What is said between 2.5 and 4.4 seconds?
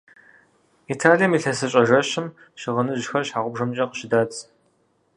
щыгъыныжьхэр щхьэгъубжэмкӀэ къыщыдадз.